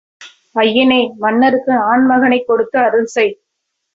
[0.55, 3.33] ஐயனே மன்னருக்கு ஆண்மகவைக் கொடுத்து அருள்செய்.